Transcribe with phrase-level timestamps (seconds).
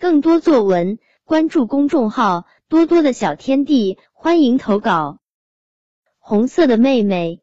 [0.00, 5.18] 更多作文关注公众号多多的小天地，欢迎投稿。
[6.18, 7.42] 红色的妹妹，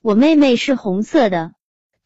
[0.00, 1.52] 我妹妹是红色的，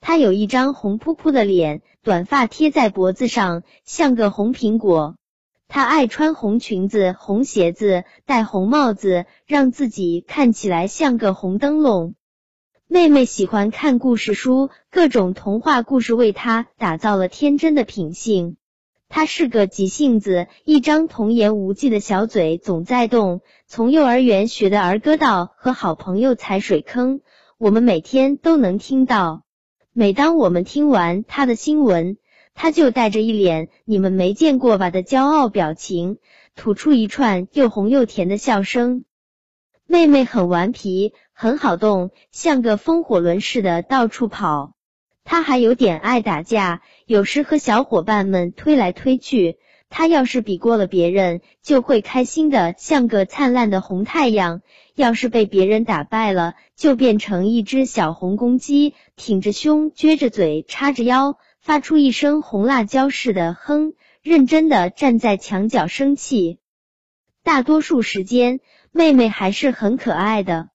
[0.01, 5.15] 她有一张红扑扑的脸，短发贴在脖子上，像个红苹果。
[5.69, 12.17] 她爱穿红裙子、红鞋子，戴红帽子，让自己看起来像个红灯笼。
[12.89, 18.57] 妹妹喜欢看故事书，各种童话故事为她打造了天真的品性。
[19.15, 23.43] 她是个急性子，一张童言无忌的小嘴总在动。
[23.69, 27.21] 从幼儿园学的儿歌到和好朋友踩水坑，
[27.57, 29.45] 我们每天都能听到。
[29.93, 32.17] 每当我们听完她的新闻，
[32.55, 36.19] 她就带着一脸你们没见过吧的骄傲表情，
[36.57, 39.05] 吐出一串又红又甜的笑声。
[39.87, 44.74] 妹妹很顽皮，很好动，像个风火轮似的到处跑。
[45.25, 49.57] 他还有点爱打架，有时和小伙伴们推来推去。
[49.89, 54.61] 他要是比过了别人，就会开心的像个灿烂的红太阳；
[54.97, 66.59] 要是被别人打败了，就变成一只小红公鸡，挺着胸，撅着嘴，叉着腰，发出一声红辣椒似的哼，认真的站在墙角生气。
[67.45, 68.59] 大多数时间，
[68.91, 70.71] 妹妹还是很可爱的。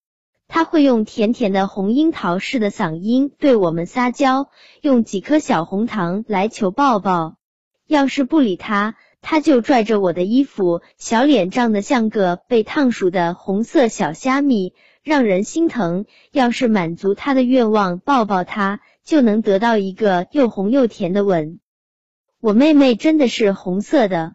[0.49, 4.49] 他会用甜甜的红樱桃似的嗓音对我们撒娇，
[4.81, 7.37] 用几颗小红糖来求抱抱。
[7.87, 16.05] 要是不理他，他就拽着我的衣服，小脸涨得像个被烫熟的红色小虾米，让人心疼。
[16.31, 21.59] 要是满足他的愿望，抱抱他，就能得到一个又红又甜的吻。
[22.41, 24.33] 我妹妹真的是红色的。